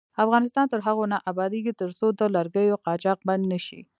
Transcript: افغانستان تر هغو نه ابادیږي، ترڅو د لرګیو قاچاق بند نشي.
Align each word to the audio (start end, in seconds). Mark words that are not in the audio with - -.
افغانستان 0.25 0.65
تر 0.71 0.79
هغو 0.87 1.03
نه 1.13 1.17
ابادیږي، 1.31 1.71
ترڅو 1.81 2.05
د 2.19 2.21
لرګیو 2.35 2.81
قاچاق 2.85 3.19
بند 3.27 3.43
نشي. 3.53 3.81